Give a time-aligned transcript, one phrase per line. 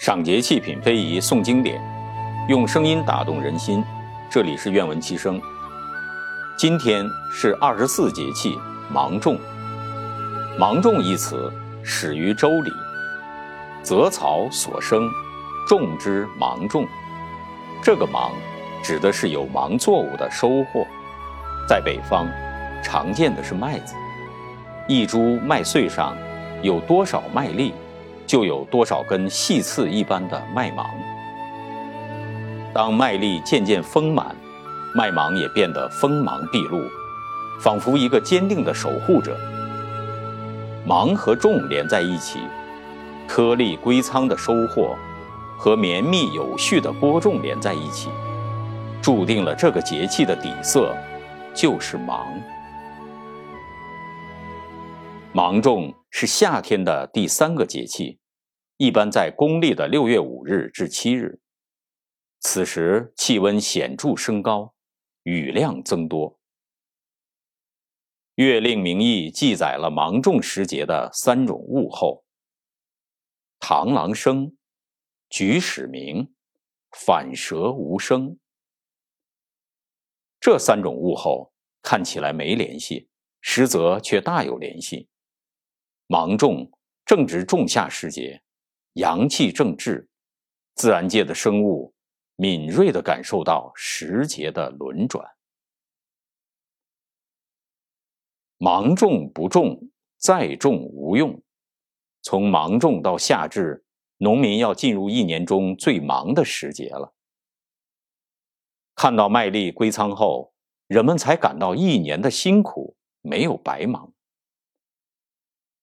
[0.00, 1.78] 赏节气品非遗诵经典，
[2.48, 3.84] 用声音打动人心。
[4.30, 5.38] 这里是愿闻其声。
[6.56, 8.56] 今天是二十四节气
[8.90, 9.38] 芒种。
[10.58, 11.52] 芒种一词
[11.84, 12.70] 始于《周礼》，
[13.82, 15.06] 择草所生，
[15.68, 16.86] 种之芒种。
[17.82, 18.32] 这个芒
[18.82, 20.82] 指的是有芒作物的收获。
[21.68, 22.26] 在北方，
[22.82, 23.94] 常见的是麦子。
[24.88, 26.16] 一株麦穗上
[26.62, 27.74] 有多少麦粒？
[28.30, 30.86] 就有多少根细刺一般的麦芒。
[32.72, 34.36] 当麦粒渐渐丰满，
[34.94, 36.80] 麦芒也变得锋芒毕露，
[37.60, 39.36] 仿佛一个坚定的守护者。
[40.86, 42.38] 芒和种连在一起，
[43.26, 44.94] 颗粒归仓的收获
[45.58, 48.10] 和绵密有序的播种连在一起，
[49.02, 50.94] 注定了这个节气的底色
[51.52, 52.24] 就是芒。
[55.32, 58.19] 芒种是夏天的第三个节气。
[58.82, 61.38] 一般在公历的六月五日至七日，
[62.38, 64.74] 此时气温显著升高，
[65.24, 66.30] 雨量增多。
[68.36, 72.24] 《月令名义》记载了芒种时节的三种物候：
[73.58, 74.56] 螳螂生，
[75.28, 76.32] 举始鸣，
[76.90, 78.38] 反舌无声。
[80.40, 83.10] 这三种物候看起来没联系，
[83.42, 85.10] 实则却大有联系。
[86.06, 86.72] 芒种
[87.04, 88.42] 正值仲夏时节。
[88.94, 90.08] 阳气正至，
[90.74, 91.94] 自然界的生物
[92.36, 95.24] 敏锐地感受到时节的轮转。
[98.58, 101.42] 芒种不种，再种无用。
[102.22, 103.84] 从芒种到夏至，
[104.18, 107.14] 农民要进入一年中最忙的时节了。
[108.94, 110.52] 看到麦粒归仓后，
[110.86, 114.12] 人们才感到一年的辛苦没有白忙。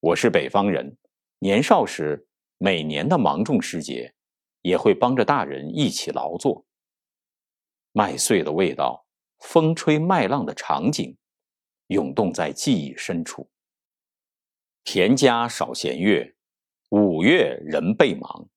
[0.00, 0.98] 我是北方人，
[1.38, 2.27] 年少时。
[2.58, 4.14] 每年的芒种时节，
[4.62, 6.66] 也会帮着大人一起劳作。
[7.92, 9.06] 麦穗的味道，
[9.38, 11.16] 风吹麦浪的场景，
[11.86, 13.48] 涌动在记忆深处。
[14.84, 16.34] 田家少闲月，
[16.90, 18.48] 五月人倍忙。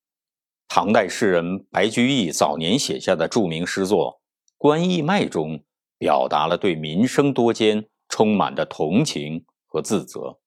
[0.68, 4.22] 唐代诗人白居易早年写下的著名诗作
[4.58, 5.64] 《观义麦》中，
[5.98, 10.40] 表达了对民生多艰充满着同情和自责。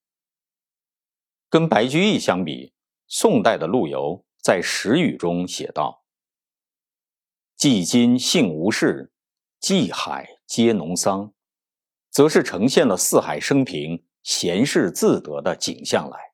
[1.51, 2.73] 跟白居易相比，
[3.07, 6.05] 宋代的陆游在《时雨》中写道
[7.57, 9.13] ：“既今幸无事，
[9.61, 11.33] 既海皆农桑”，
[12.11, 16.33] 则是呈现了四海升平、闲适自得的景象来。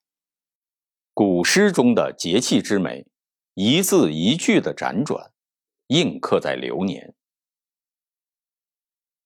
[1.13, 3.07] 古诗中的节气之美，
[3.55, 5.33] 一字一句的辗转，
[5.89, 7.15] 印刻在流年。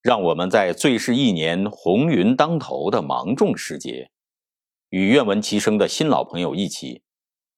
[0.02, 4.10] 让我们在最是一年红云当头的芒种时节，
[4.88, 7.03] 与愿闻其声的新老朋友一起。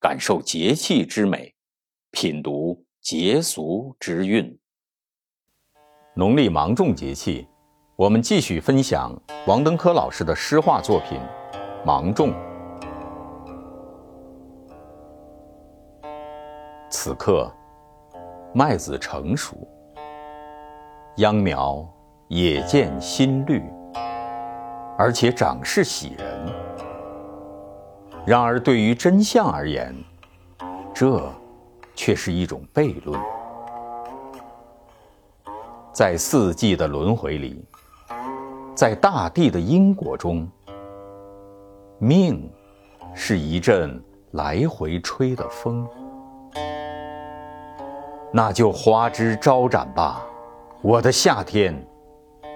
[0.07, 1.53] 感受节气之美，
[2.13, 4.57] 品读节俗之韵。
[6.15, 7.49] 农历芒种节气，
[7.97, 11.19] 我们继续分享王登科老师的诗画作品
[11.85, 12.31] 《芒种》。
[16.89, 17.53] 此刻，
[18.55, 19.57] 麦子成熟，
[21.17, 21.85] 秧苗
[22.29, 23.61] 也见新绿，
[24.97, 26.86] 而且长势喜人。
[28.27, 29.95] 然而，对于真相而言，
[30.93, 31.33] 这
[31.95, 33.17] 却是一种悖论。
[35.93, 37.65] 在四季的轮回里，
[38.75, 40.47] 在大地的因果中，
[42.01, 42.51] 命
[43.15, 45.87] 是一阵来回吹的风。
[48.33, 50.27] 那就花枝招展吧，
[50.83, 51.81] 我的夏天，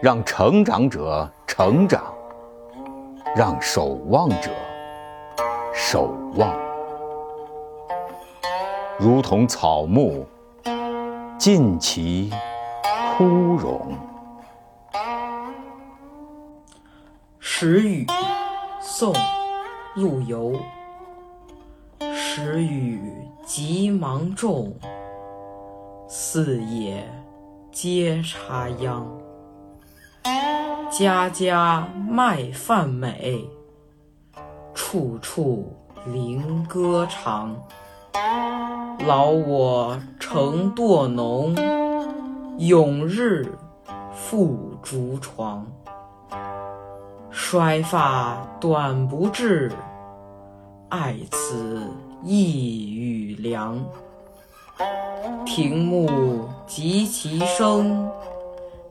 [0.03, 2.13] 让成长者成长，
[3.37, 4.51] 让守望者。
[5.93, 6.57] 守望，
[8.97, 10.25] 如同草木
[11.37, 12.31] 尽其
[13.17, 13.25] 枯
[13.57, 13.99] 荣。
[17.41, 18.07] 时雨，
[18.81, 19.13] 宋，
[19.97, 20.55] 陆游。
[22.15, 23.01] 时雨
[23.45, 24.73] 急芒种，
[26.07, 27.05] 四野
[27.73, 29.05] 皆插秧。
[30.89, 33.45] 家家麦饭美。
[34.83, 37.55] 处处菱歌长，
[39.07, 41.55] 劳我成惰农，
[42.59, 43.47] 永日
[44.15, 45.67] 复竹床。
[47.31, 49.71] 衰发短不至，
[50.89, 51.83] 爱此
[52.25, 53.79] 一与凉。
[55.45, 58.11] 庭木及其生，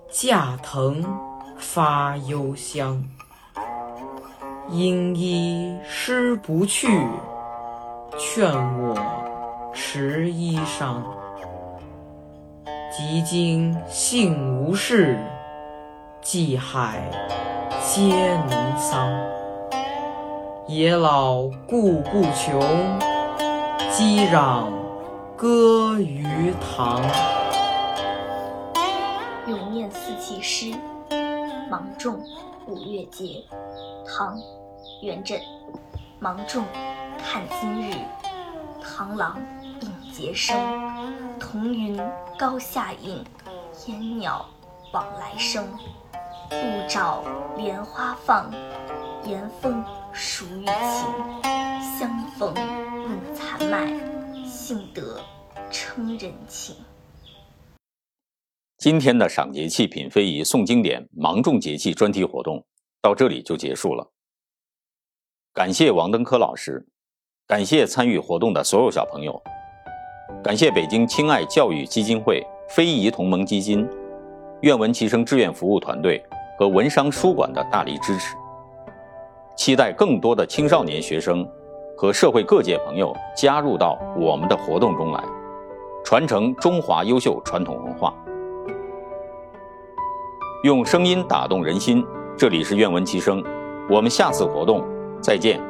[0.08, 1.04] 架藤
[1.58, 3.04] 发幽香。
[4.72, 6.88] 因依诗不去，
[8.20, 8.96] 劝我
[9.74, 10.98] 持衣裳。
[12.92, 15.18] 及今幸无事，
[16.22, 17.02] 寄海
[17.82, 19.12] 皆能桑。
[20.68, 22.62] 野老固不穷，
[23.90, 24.66] 击壤
[25.36, 27.02] 歌于堂。
[29.48, 30.72] 咏念四季诗，
[31.72, 32.20] 芒种
[32.68, 33.44] 五月节。
[34.06, 34.36] 唐·
[35.02, 35.40] 元稹。
[36.20, 36.66] 芒种
[37.18, 37.94] 看今日，
[38.84, 39.40] 螳螂
[39.82, 40.56] 应节声。
[41.40, 41.98] 彤云
[42.38, 43.24] 高下映，
[43.88, 44.46] 烟鸟
[44.92, 45.66] 往来声。
[46.52, 47.24] 露照
[47.56, 48.52] 莲花放，
[49.26, 51.50] 岩风暑雨晴。
[51.98, 53.88] 相逢问残麦，
[54.46, 55.22] 幸得
[55.72, 56.76] 称人情。
[58.78, 62.66] 今天的赏节气、品非遗、诵经典、芒种节气专题活动
[63.02, 64.12] 到这里就结束了。
[65.60, 66.82] 感谢王登科老师，
[67.46, 69.44] 感谢参与活动的所有小朋友，
[70.42, 73.86] 感谢北京亲爱教育基金会、非遗同盟基金、
[74.62, 76.24] 愿闻其声志愿服务团队
[76.58, 78.38] 和文商书馆的大力支持。
[79.58, 81.46] 期待更多的青少年学生
[81.98, 85.22] 和社会各界朋友加入到我们的活动中来，
[86.06, 88.16] 传承中华优秀传统文化，
[90.64, 92.02] 用声音打动人心。
[92.38, 93.44] 这里是愿闻其声，
[93.90, 94.82] 我们下次活动。
[95.22, 95.69] 再见。